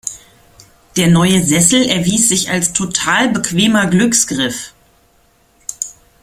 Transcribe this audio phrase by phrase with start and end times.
[0.97, 4.73] Der neue Sessel erwies sich als total bequemer Glücksgriff.